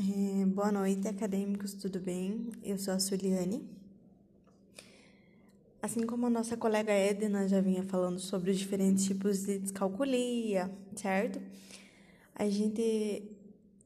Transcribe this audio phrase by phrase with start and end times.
[0.00, 2.52] É, boa noite, acadêmicos, tudo bem?
[2.62, 3.68] Eu sou a Suliane.
[5.82, 10.70] Assim como a nossa colega Edna já vinha falando sobre os diferentes tipos de descalculia,
[10.94, 11.40] certo?
[12.32, 13.24] A gente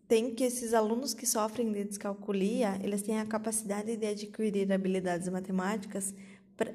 [0.07, 5.31] tem que esses alunos que sofrem de descalculia, eles têm a capacidade de adquirir habilidades
[5.31, 6.15] matemáticas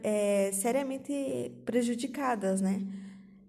[0.02, 2.82] é, seriamente prejudicadas, né?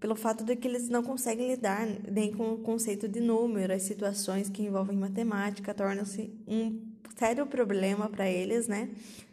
[0.01, 3.83] Pelo fato de que eles não conseguem lidar nem com o conceito de número, as
[3.83, 6.80] situações que envolvem matemática tornam-se um
[7.16, 8.91] sério problema para eles, né?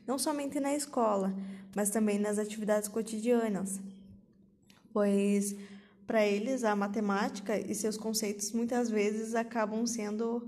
[0.07, 1.33] Não somente na escola,
[1.75, 3.79] mas também nas atividades cotidianas.
[4.91, 5.55] Pois
[6.07, 10.47] para eles a matemática e seus conceitos muitas vezes acabam sendo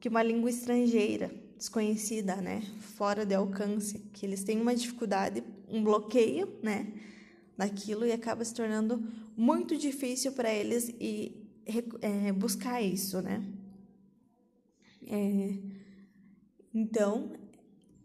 [0.00, 2.62] que uma língua estrangeira, desconhecida, né,
[2.96, 6.86] fora de alcance, que eles têm uma dificuldade, um bloqueio, né,
[7.58, 9.04] naquilo e acaba se tornando
[9.36, 11.44] muito difícil para eles e
[12.00, 13.44] é, buscar isso, né?
[15.06, 15.54] É,
[16.72, 17.32] então,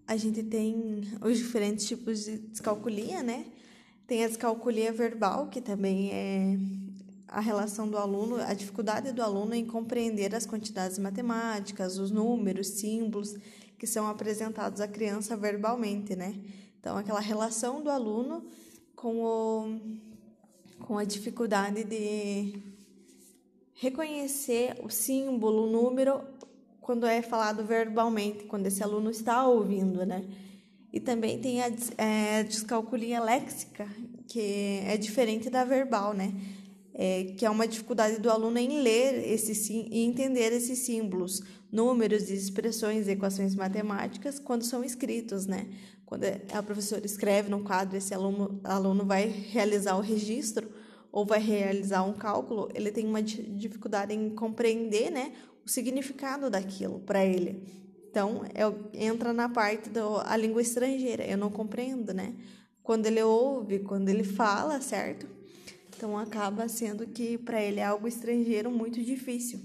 [0.07, 3.45] a gente tem os diferentes tipos de descalculia, né?
[4.07, 6.57] Tem a descalculia verbal, que também é
[7.27, 12.67] a relação do aluno, a dificuldade do aluno em compreender as quantidades matemáticas, os números,
[12.67, 13.35] símbolos
[13.77, 16.35] que são apresentados à criança verbalmente, né?
[16.79, 18.45] Então, aquela relação do aluno
[19.03, 19.79] com, o,
[20.79, 22.53] com a dificuldade de
[23.73, 26.21] reconhecer o símbolo, o número,
[26.79, 30.23] quando é falado verbalmente, quando esse aluno está ouvindo, né?
[30.93, 33.85] E também tem a é, descalculia léxica,
[34.25, 36.33] que é diferente da verbal, né?
[36.93, 42.29] É, que é uma dificuldade do aluno em ler esse, e entender esses símbolos, números,
[42.29, 45.67] expressões, equações matemáticas quando são escritos, né?
[46.05, 50.69] Quando a professora escreve no quadro, esse aluno, aluno vai realizar o registro
[51.11, 56.99] ou vai realizar um cálculo, ele tem uma dificuldade em compreender, né, o significado daquilo
[56.99, 57.63] para ele.
[58.09, 62.35] Então, é, entra na parte da língua estrangeira, eu não compreendo, né?
[62.83, 65.27] Quando ele ouve, quando ele fala, certo?
[65.95, 69.59] Então, acaba sendo que para ele é algo estrangeiro muito difícil.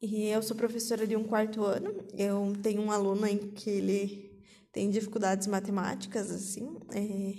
[0.00, 4.29] E eu sou professora de um quarto ano, eu tenho um aluno em que ele
[4.72, 6.76] tem dificuldades matemáticas, assim.
[6.92, 7.34] É...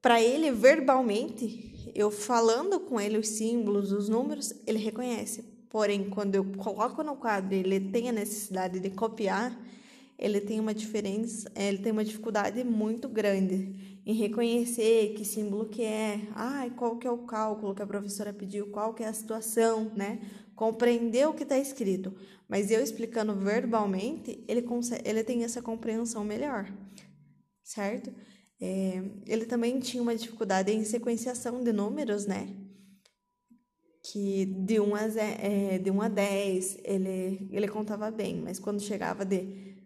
[0.00, 5.42] Para ele, verbalmente, eu falando com ele os símbolos, os números, ele reconhece.
[5.68, 9.56] Porém, quando eu coloco no quadro ele tem a necessidade de copiar,
[10.18, 15.82] ele tem uma diferença, ele tem uma dificuldade muito grande em reconhecer que símbolo que
[15.82, 19.12] é, ah, qual que é o cálculo que a professora pediu, qual que é a
[19.12, 20.20] situação, né?
[20.60, 22.14] Compreender o que está escrito.
[22.46, 26.70] Mas eu explicando verbalmente, ele, consegue, ele tem essa compreensão melhor,
[27.64, 28.12] certo?
[28.60, 32.54] É, ele também tinha uma dificuldade em sequenciação de números, né?
[34.02, 38.82] Que de 1 a, é, de 1 a 10 ele, ele contava bem, mas quando
[38.82, 39.78] chegava de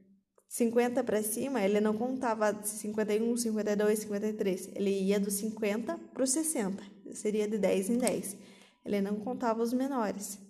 [0.48, 4.70] 50 para cima, ele não contava 51, 52, 53.
[4.74, 6.82] Ele ia do 50 para o 60.
[7.12, 8.36] Seria de 10 em 10.
[8.84, 10.42] Ele não contava os menores.